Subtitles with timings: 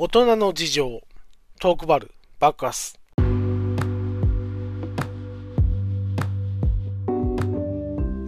[0.00, 1.00] 大人の事情
[1.58, 2.96] トークバル爆発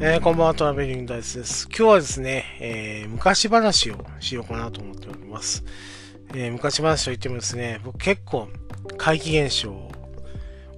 [0.01, 1.69] えー、こんばんは、トラベリングダイスです。
[1.69, 5.63] 今日はですね、えー、昔話をしようかなと思っております。
[6.35, 8.49] えー、昔話といってもですね、僕結構
[8.97, 9.93] 怪奇現象を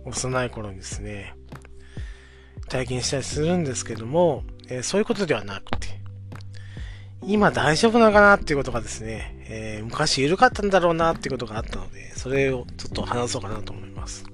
[0.04, 1.34] 幼い頃にですね、
[2.68, 5.91] 体験したりするんですけども、えー、そういうことではなくて、
[7.24, 14.24] 今大丈夫なのかなっていうことがですね、えー、昔緩かったんだろうなっていうことがあったので、それをちょっと話そうかなと思います。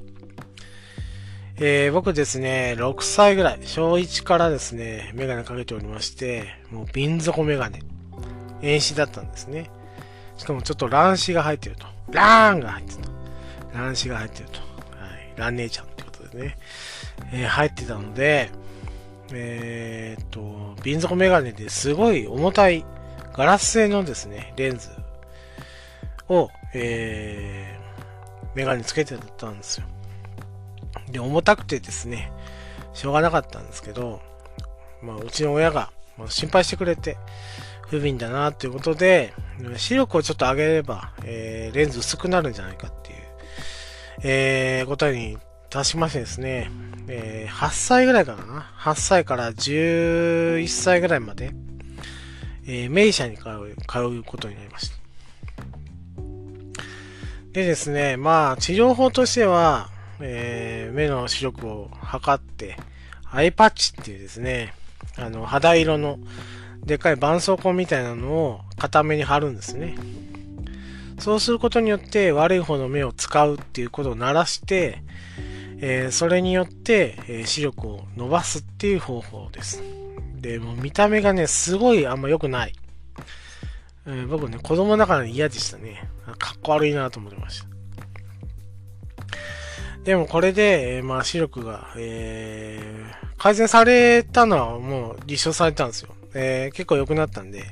[1.60, 7.80] えー、僕ですね、6歳ぐらい、小1からですね、メガネかけておりまして、もう瓶底メガネ。
[8.62, 9.70] 遠視だったんですね。
[10.36, 11.86] しかもちょっと乱視が入ってると。
[12.10, 13.10] ラーンが入ってると。
[13.74, 14.60] 乱視が入ってると。
[14.60, 15.34] はい。
[15.36, 16.56] ラン姉ちゃんってことでね。
[17.32, 18.50] えー、入ってたので、
[19.32, 22.84] えー、っと、瓶底メガネですごい重たい
[23.34, 24.88] ガラス製のですね、レンズ
[26.28, 29.86] を、えー、メガネつけてたんですよ。
[31.10, 32.32] で、重たくてですね、
[32.92, 34.20] しょうがなかったんですけど、
[35.02, 35.90] まあ、うちの親が
[36.28, 37.16] 心配してくれて、
[37.88, 39.32] 不憫だなということで、
[39.76, 43.18] 視力をちょっと上げれば、えー、レンズ薄くなるんじゃないかっていう、
[44.24, 45.38] えー、答えに
[45.70, 46.70] 達しましてですね、
[47.08, 51.52] えー、8歳ぐらいかな、8歳から11歳ぐらいまで、
[52.66, 54.98] えー、名医者に通う通うことになりました。
[57.52, 59.88] でですね、まあ、治療法としては、
[60.20, 62.76] えー、目の視力を測って、
[63.30, 64.74] アイパッチっていうですね、
[65.16, 66.18] あの、肌色の
[66.84, 69.96] でっかい絆創膏みたいなのを片目に貼るんですね。
[71.18, 75.02] そうすることによって悪い方の目を使うっていうことを鳴らして、
[75.80, 79.82] え、それによって、え、視力を伸ばすっていう方法です。
[80.40, 82.74] で、もう見た目がね、すごいあんま良くない。
[84.06, 86.08] えー、僕ね、子供ながら嫌でしたね。
[86.38, 87.68] かっこ悪いなと思ってました。
[90.04, 96.14] でもこれで、えー、まあ視力が、えー、改善されたのはもう立証されたんですよ。
[96.34, 97.64] えー、結構良くなったんで、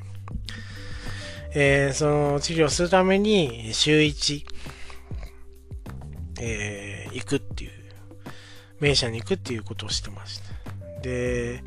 [1.54, 4.44] えー、その治療するために週1、
[6.42, 7.70] えー、行くっていう、
[8.80, 11.00] 名車に行くっていうことをしてました。
[11.02, 11.62] で、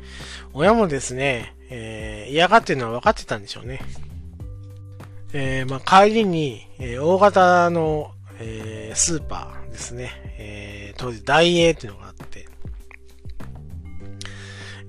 [0.52, 3.80] 親もですね、えー、嫌がってるのは分かってたんでしょうね。
[5.32, 12.48] えー、まあ、帰りに、えー、大型の、えー、スーパーですね、えー、当時ダイエーっていうのがあって、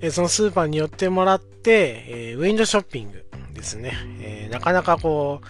[0.00, 5.40] えー、そのスーパーに寄ってもらって、えー、ウィンドショッピングですね、えー、なかなかこ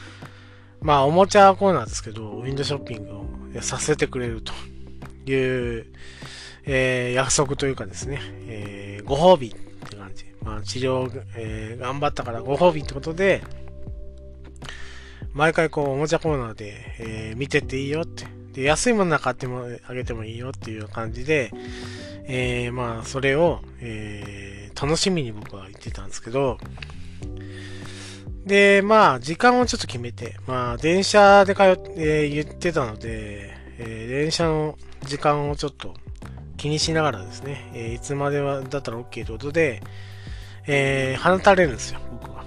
[0.82, 4.52] う、まあ、おもちゃコーナーですけど、ウィンドショッピングをさせてくれると
[5.30, 5.86] いう、
[6.64, 10.26] えー、約束というかですね、えー、ご褒美って感じ。
[10.42, 13.42] まあ、治療、えー、頑張ったからご褒美ってことで、
[15.32, 18.26] 毎回こう、おもちゃコーナーで、えー、見てっていいよって。
[18.52, 21.50] で、安いもの買ってもあげてもいいよっていう感じで、
[22.24, 26.58] えー、まあ、それを、えー、楽しみに僕は言ってたんですけど、
[28.44, 35.94] で、まあ、時間をちょっと決めて、まあ、電車で通って、えー、言ってたので、えー、電車の時間をちょっと
[36.62, 39.82] 気にしながらですね、えー、いつまではだったら OK ということで、
[40.68, 42.44] えー、放たれるんですよ、僕は。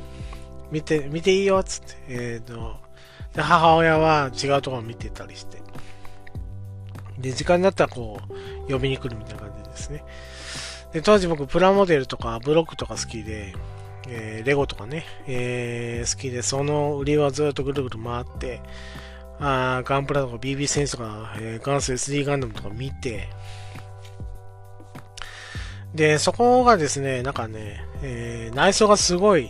[0.71, 1.95] 見て、見ていいよ、つって。
[2.07, 2.77] えーと、
[3.33, 5.61] で、母親は違うところを見てたりして。
[7.19, 8.21] で、時間になったらこ
[8.69, 10.05] う、呼びに来るみたいな感じですね。
[10.93, 13.53] で、当時僕、プラモデルとかブロックとか好きで、
[14.07, 18.61] えー、レゴとかね、えー、好きで、その売り場をずっとぐるぐる回って、
[19.41, 23.27] あガンプラとか BB 戦士とか、えー、元祖 SD ガンダムとか見て、
[25.95, 29.49] で、そこがですね、なんかね、えー、内装がすごい、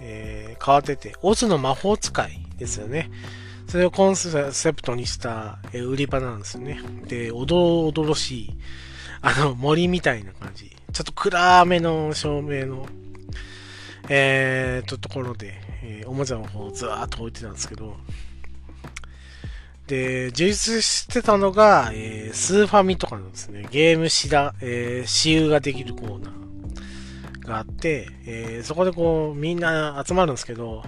[0.00, 3.10] えー、変わってて、オズの魔法使いですよね。
[3.68, 6.80] それをコンセプトにした、えー、売り場なんですよね。
[7.06, 8.54] で、おどろおどろしい、
[9.20, 10.74] あの、森みたいな感じ。
[10.92, 12.86] ちょっと暗めの照明の、
[14.08, 17.94] えー、と、ところで、えー、おもちゃの方をずーっと置いてたんですけど、
[19.86, 30.82] で、充実してたのが、えー、スーファミとかのですね、ゲームしだ、えー、私有ができるコーナーがあって、えー、そこでこう、みんな集まるんですけど、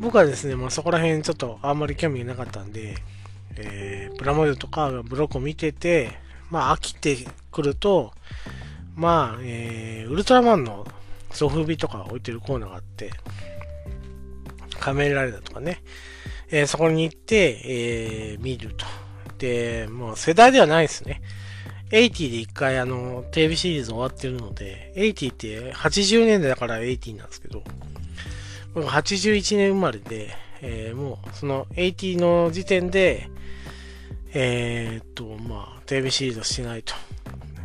[0.00, 2.96] 僕はですね、まあ、そこら辺ちょっとあんまり興味がなかったんで、
[3.56, 6.12] えー、プラモデルとかブロックを見てて、
[6.50, 7.16] まあ、飽きて
[7.50, 8.12] くると、
[8.96, 10.86] まあ、えー、ウルトラマンの
[11.30, 13.10] ソフビとか置いてるコーナーがあって、
[14.80, 15.82] 仮面ライダーとかね、
[16.50, 18.86] えー、そこに行って、えー、見ると。
[19.38, 21.22] で、もう世代ではないですね。
[21.90, 27.62] 80で一回あの、テレビシリーズ終わってるので、80って80年代だから80なんですけど、
[28.74, 33.30] 僕81年生まれで、えー、もうその80の時点で、
[34.34, 36.94] えー、っと、まあ、テレビシリーズしないと、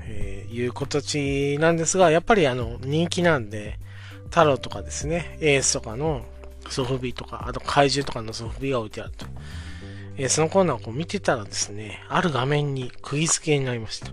[0.06, 3.80] えー、いう形なんですが、やっぱりあの、人気なんで、
[4.26, 6.26] 太郎とかですね、エースとかの
[6.72, 9.26] ソフビとか、あと怪獣とかのソフビが置いてあると。
[10.18, 14.08] えー、そのコーナーをこう見てたらですね、ある画面に釘付けになりました。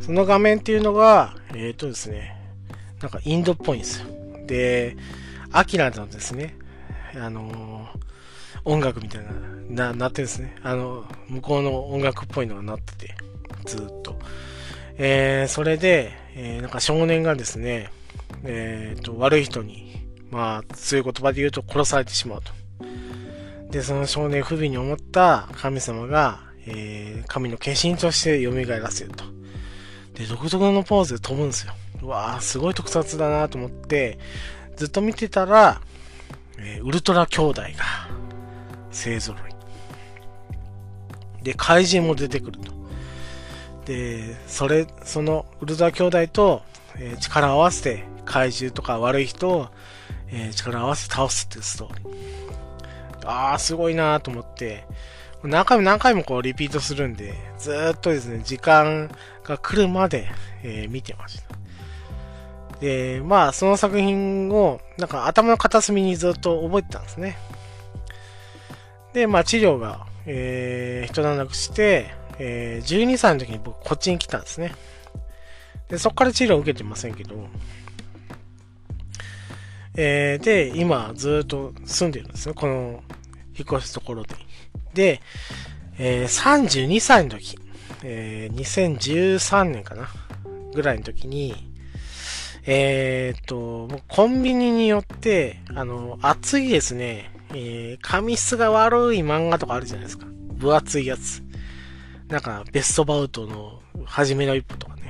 [0.00, 2.36] その画面っていうのが、えっ、ー、とですね、
[3.00, 4.06] なんかインドっぽいんですよ。
[4.46, 4.96] で、
[5.52, 6.56] アキラのですね、
[7.14, 7.88] あのー、
[8.64, 9.24] 音楽みたい
[9.70, 10.56] な、な、なってるんですね。
[10.62, 13.14] あの、向こうの音楽っぽいのがなってて、
[13.66, 14.18] ずっと。
[14.98, 17.90] えー、それで、えー、なんか少年がですね、
[18.44, 19.89] えっ、ー、と、悪い人に、
[20.30, 22.52] まあ、強い言葉で言うと殺されてしまうと。
[23.70, 29.24] で、その少年不憫に思った神様が、えー、神の化身として蘇らせると。
[30.14, 31.74] で、独特のポーズで飛ぶんですよ。
[32.02, 34.18] うわー、すごい特撮だなと思って、
[34.76, 35.80] ずっと見てたら、
[36.58, 37.68] えー、ウルトラ兄弟が
[38.90, 39.42] 勢揃い。
[41.42, 42.72] で、怪人も出てくると。
[43.86, 46.62] で、それ、そのウルトラ兄弟と、
[46.96, 49.68] えー、力を合わせて怪獣とか悪い人を、
[50.32, 52.08] えー、力を合わせて倒すっていうストーリー。
[53.24, 54.84] あー、すごいなと思って、
[55.42, 59.10] 何回も何回もこうリピートするんで、ずっとですね、時間
[59.44, 60.28] が来るまで、
[60.62, 61.60] えー、見てました。
[62.80, 67.38] で、まあ、その作品を、なんか頭の片隅にずっと覚えてたんですね。
[69.12, 74.74] で、まあ、治療が、えー、一段落して、えー、12歳の時に僕、こっちに来たんですね。
[75.88, 77.34] で、そこから治療を受けてませんけど、
[80.02, 82.54] えー、で、今、ずっと住んでるんですよ。
[82.54, 83.02] この、
[83.54, 84.34] 引っ越すところで。
[84.94, 85.20] で、
[85.98, 87.58] えー、32歳の時、
[88.02, 90.08] えー、2013年かな
[90.72, 91.54] ぐらいの時に、
[92.64, 100.24] えー、っと、コンビニによって、あの、熱いですね、えー、紙質が悪い漫画とかあるじゃないですか。
[100.54, 101.42] 分厚いやつ。
[102.28, 105.02] なんか、ベストバウトの初めの一歩とかね。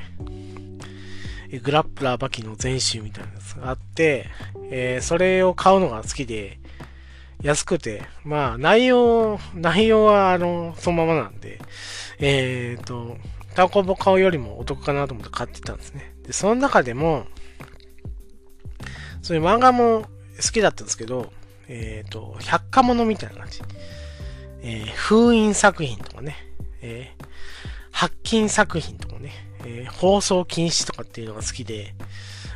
[1.58, 4.26] グラップラーバキの全集みたいなやつがあって、
[4.70, 6.60] えー、それを買うのが好きで、
[7.42, 11.58] 安くて、まあ、内容、内容は、あの、そのままなんで、
[12.18, 13.16] えっ、ー、と、
[13.54, 16.14] 単行本買うよりもお得かなと思って買ってたんですね。
[16.26, 17.26] で、その中でも、
[19.22, 20.02] そういう漫画も
[20.42, 21.32] 好きだったんですけど、
[21.68, 23.62] えっ、ー、と、百科物みたいな感じ。
[24.62, 26.36] えー、封印作品とかね、
[26.82, 27.24] えー、
[27.90, 29.32] 発禁作品とかね、
[29.64, 31.94] えー、放送禁止とかっていうのが好きで、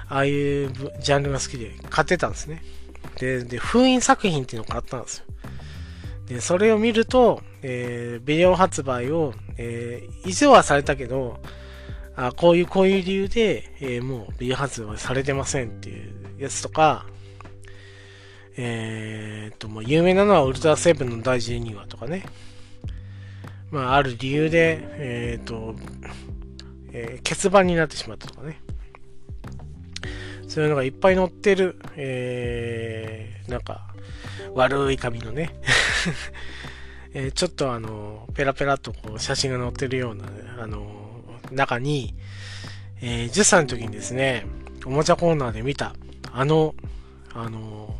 [0.08, 2.62] ああいうジャンルが好きで買ってたんですね。
[3.18, 5.24] で、で封印作品っていうのを買ったんですよ。
[6.26, 11.40] で、それを見ると、えー、ビデオ発売を、えー、以上はされたけど、
[12.16, 17.06] あこういう、こういう理由で、えー、もうビデオ発売されてませんっていうやつとか、
[18.56, 22.24] えー、と、もう有名なのはウルトラセブンの第12話とかね。
[23.70, 25.74] まあ、ある理由で、えー、と、
[26.96, 28.61] えー、欠番になってしまったとかね。
[30.46, 33.93] そういうのがいっぱい載ってる、えー、なんか、
[34.55, 35.50] 悪い紙のね、
[37.12, 40.25] えー、ちょっとあの、ペラペラとこう写真が載ってるような、
[40.62, 42.14] あの、中に、
[43.02, 44.47] えー、10歳の時にですね、
[44.87, 45.97] おもちゃコーナーで見た、
[46.32, 46.76] あの、
[47.32, 47.93] あの、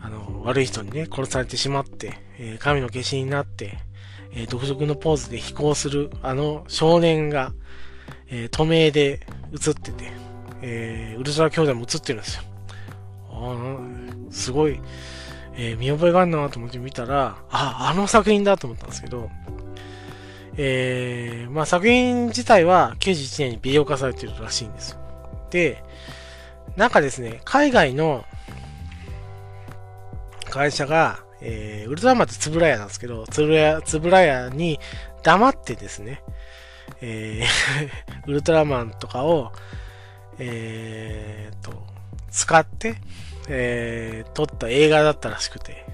[0.00, 3.78] あの、悪い人にね、殺されてしまって、えー、神の化身になって、
[4.30, 7.52] えー、独特のポーズで飛行する、あの少年が、
[8.30, 9.20] えー、透明で
[9.52, 10.12] 映ってて、
[10.62, 12.42] えー、ウルトラ兄弟も映ってるんですよ。
[13.30, 13.78] あ
[14.30, 14.80] すごい、
[15.54, 19.30] えー、見覚えがあるなと思って見たら、あ、あの作品だと思ったんですけど、
[20.56, 24.98] えー、まあ作品自体は91年にビデオ化されてるらしいんですよ。
[25.50, 25.82] で、
[26.76, 28.24] なんかですね、海外の
[30.50, 34.80] 会社が、えー、ウルトラマンってつぶらやなんですけど、つぶらや、つぶらやに
[35.22, 36.22] 黙ってですね、
[37.00, 39.52] えー ウルトラマンとかを、
[40.38, 41.86] えー、と、
[42.30, 42.96] 使って、
[43.48, 45.86] えー、撮った映画だったらしくて、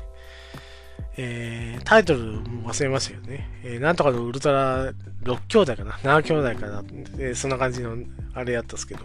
[1.16, 6.82] えー、タイトルも忘れましたけどね、えー、なんとかのウルトラ6兄弟かな ?7 兄弟かな、
[7.18, 7.96] えー、そんな感じの
[8.34, 9.04] あれやったんですけど、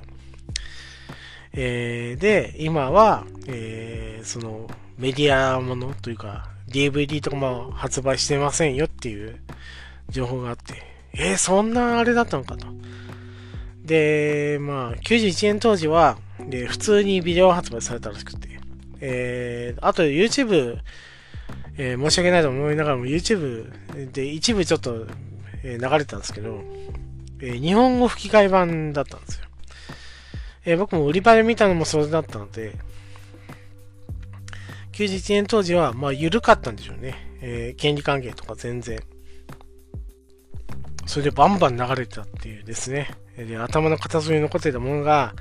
[1.53, 4.67] えー、で、今は、えー、その
[4.97, 9.39] メディアものというか、DVD とかも発売してませんよっていう
[10.09, 12.67] 情報があって、えー、そんなあれだったのかと。
[13.83, 18.59] で、まあ、91年当時は、で、普通にビデオ発売されたらしくて、
[19.01, 20.79] えー、あと YouTube、
[21.77, 25.07] えー、申し訳ないと思いながらも YouTube で一部ちょっと、
[25.63, 26.61] え、流れたんですけど、
[27.41, 29.45] え、日本語吹き替え版だったんですよ。
[30.65, 32.75] え、僕も売り場で見たのもそれだったので、
[34.91, 37.15] 91年当時は、まあ、緩かったんでしょうね。
[37.41, 38.99] えー、権利関係とか全然。
[41.09, 43.09] それでバンバン流れてたっていうですね。
[43.35, 45.33] で、頭の片隅に残っていたものが、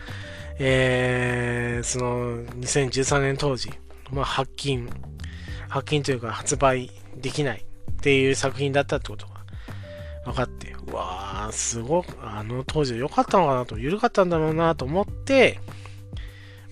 [0.59, 3.71] えー、その、2013年当時、
[4.11, 4.89] まあ、発禁、
[5.69, 9.35] 発禁というか発売できないっていう作品だったってことが
[10.25, 15.61] 分かって、うわー、すごく、あの当時は良かったのかなと、緩かったんだろうなと思って、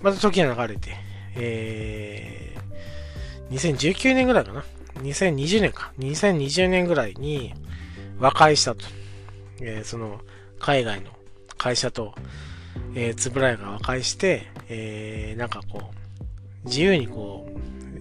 [0.00, 0.96] また時が流れて、
[1.36, 4.64] えー、2019年ぐらいかな。
[5.00, 5.92] 2020年か。
[5.98, 7.52] 2020年ぐらいに
[8.18, 8.85] 和解したと。
[9.61, 10.20] えー、その、
[10.58, 11.11] 海外の
[11.56, 12.14] 会社と、
[12.94, 15.90] えー、つぶらいが和解して、えー、なんかこ
[16.64, 17.56] う、自由にこう、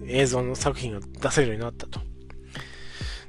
[0.08, 2.00] 映像の作品が出せるようになったと。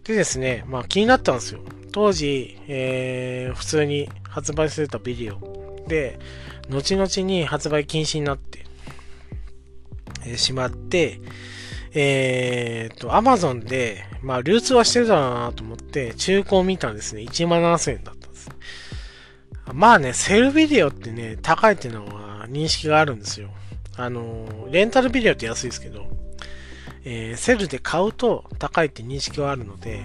[0.04, 1.62] でですね、まあ気になったんですよ。
[1.92, 6.20] 当時、えー、普通に発売されたビデオで、
[6.70, 8.66] 後々に発売禁止になって、
[10.26, 11.20] えー、しまって、
[11.94, 17.22] えー、と、アマゾンで、まあ、流通はしてるだろうなと思って、中古を見たんですね。
[17.22, 18.50] 1万7000円だったんです。
[19.74, 23.50] まあね、セルビデオってね、高いっていうのは認識があるんですよ。
[23.98, 26.08] あの、レンタルビデオって安いですけど、
[27.04, 30.04] えー、セルで買うと高いって認識はあるので、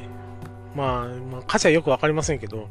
[0.74, 2.68] まあ、まあ、価値はよくわかりませんけど、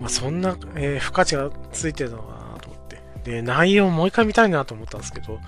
[0.00, 3.00] まあ、そんな、えー、付加値がついてるのかなと思って。
[3.24, 5.40] で、内容をもう一回見たいなと思ったんですけど、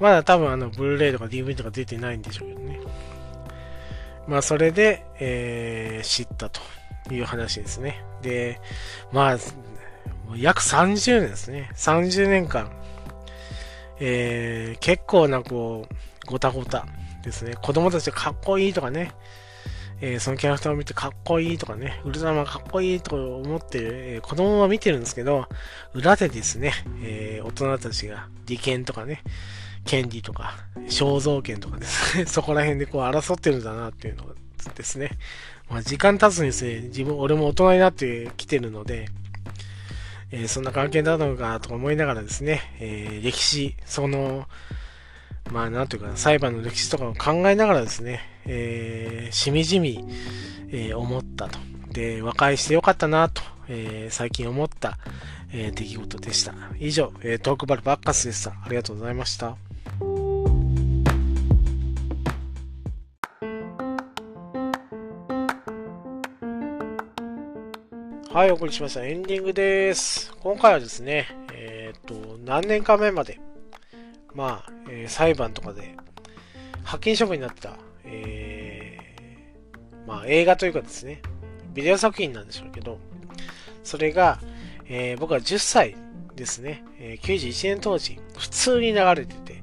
[0.00, 2.80] まだ多分あの、ブルーレイとか DV とか出てないんでしょうけどね。
[4.26, 6.60] まあ、それで、えー、知ったと
[7.10, 8.02] いう話ですね。
[8.22, 8.60] で、
[9.12, 9.36] まあ、
[10.36, 11.70] 約30年ですね。
[11.76, 12.70] 30年間、
[14.00, 15.94] えー、結構なこう、
[16.26, 16.86] ごたごた
[17.22, 17.54] ですね。
[17.62, 19.12] 子供たちがかっこいいとかね、
[20.00, 25.46] えー、そのキャラクターを見てかっこいいとかね、ウルトラマンかっこいいと思ってる、えー、子供は見てるんですけど、
[25.94, 26.72] 裏でですね、
[27.02, 29.22] えー、大人たちが利権とかね、
[29.86, 30.54] 権利とか、
[30.88, 34.26] 肖像権とかですね、 そこら辺でこう争ってるんだなっていうの
[34.74, 35.10] ですね。
[35.70, 39.08] まあ、時間経つにですね、自分、俺も大人になってきてるので、
[40.30, 44.46] えー、そんな関係だったのかと思いながらですね、えー、歴史、その、
[45.50, 50.04] まあなんというか、裁判の歴史とかを考えながらですね、えー、しみじみ、
[50.72, 51.58] え、思ったと。
[51.92, 54.98] で、和解してよかったなと、え、最近思った、
[55.52, 56.54] え、出来事でした。
[56.78, 58.50] 以上、え、トークバルバッカスでした。
[58.50, 59.56] ありがとうございました。
[68.36, 69.02] はい、お送りしました。
[69.02, 70.30] エンディングです。
[70.40, 73.40] 今回はですね、えっ、と、何年か前まで、
[74.34, 75.96] まあ、えー、裁判とかで、
[76.80, 81.22] 派遣処分になった、えー、まあ、映画というかですね、
[81.72, 82.98] ビデオ作品なんでしょうけど、
[83.82, 84.38] それが、
[84.84, 85.96] えー、僕は10歳
[86.34, 89.62] ですね、え91年当時、普通に流れてて、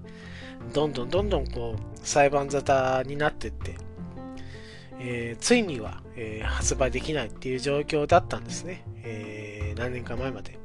[0.74, 3.76] どんどんどんどんこう、裁判沙汰になってって、
[5.00, 8.84] えー、ついには、えー、発売できないっていう状況だったんですね。
[9.04, 10.58] えー、何年か前まで。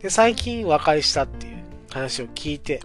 [0.00, 2.80] で、最近和解したっていう話を聞いて、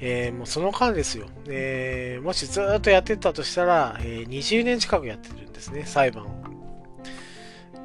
[0.00, 1.26] え、もうその間ですよ。
[1.48, 6.28] え、もしずっとやってたとしたら、え、20年近くやってるんですね、裁判を。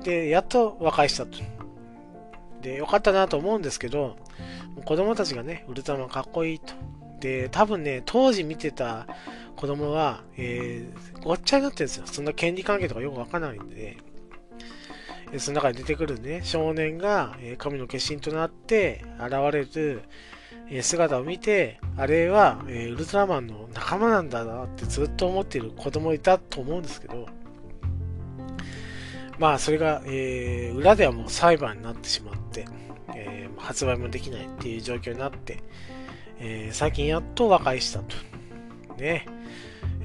[0.04, 1.40] で、やっと和解したと。
[2.62, 4.16] で、よかったなと思うんですけど、
[4.86, 6.74] 子供たちがね、ウルトラマンかっこいいと。
[7.26, 9.08] で、多分ね、当時見てた
[9.56, 12.04] 子供は、えー、ごっちゃになってるんですよ。
[12.06, 13.98] そんな権利関係とかよくわからないんで、
[15.32, 20.04] えその中に出てくるね、少年が、え神の化身となって現れる、
[20.70, 27.26] え姿を見て、あれは、えウルトラマンの仲間なんだなってずっと思っている子供いたと思うんですけど、
[29.40, 32.68] まあ、それが、えー、裏ではもう裁判になってしまって、
[33.16, 35.64] えー、発売もできないっていう状況になって、
[36.40, 38.16] えー、最近やっと和解したと。
[38.98, 39.26] ね。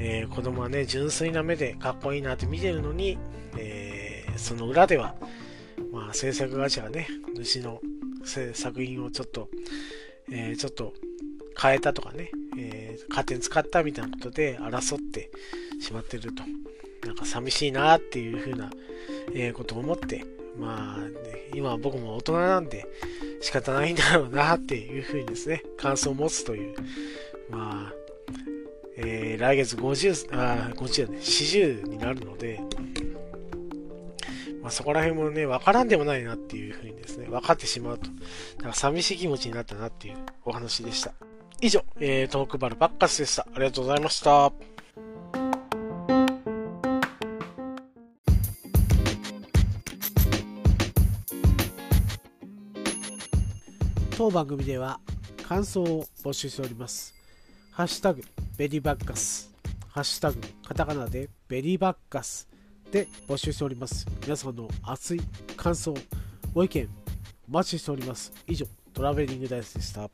[0.02, 3.18] えー、子供はね、純粋な目でかっこいいなって見てるのに、
[3.56, 5.14] えー、その裏では、
[5.92, 7.06] まあ、制作会社がね、
[7.42, 7.80] 主の
[8.54, 9.50] 作品をちょっと、
[10.30, 10.94] えー、ちょっと
[11.60, 15.30] 変えたとかね、えー、勝手に使ったみたいなことで争って
[15.80, 16.42] しまってると。
[17.06, 18.70] なんか寂しいなっていうふうな、
[19.34, 20.24] え、ことを思って、
[20.60, 22.86] まあ、ね、今は僕も大人なんで
[23.40, 26.76] 仕方ないんだろうなっていうふうにですね、感想を持つという、
[27.48, 27.92] まあ、
[28.96, 32.60] えー、来月50、あ、50ね、40になるので、
[34.60, 38.10] まあ、そこら辺もね、わからんでもないなっていうふうにですね、分かってしまうと、
[38.62, 41.14] なんか寂しい気持ちになったなっていうお話でした。
[41.62, 43.46] 以上、えー、トークバルバッカスでした。
[43.54, 44.52] ありがとうございました。
[54.20, 55.00] 当番組では
[55.48, 57.14] 感想を募集しております。
[57.70, 58.22] ハッシュタグ、
[58.58, 59.50] ベリーバッカス。
[59.88, 62.46] ハッシュタグ、カタカナでベリーバッカス
[62.92, 64.06] で募集しております。
[64.22, 65.22] 皆さんの熱い
[65.56, 65.94] 感想、
[66.52, 66.86] ご意見、
[67.48, 68.30] お待ちしております。
[68.46, 70.10] 以上、トラベリングダイスでした。